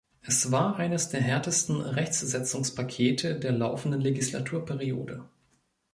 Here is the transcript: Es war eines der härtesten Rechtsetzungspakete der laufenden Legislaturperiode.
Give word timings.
Es 0.23 0.51
war 0.51 0.77
eines 0.77 1.09
der 1.09 1.21
härtesten 1.21 1.79
Rechtsetzungspakete 1.79 3.37
der 3.39 3.51
laufenden 3.51 4.01
Legislaturperiode. 4.01 5.29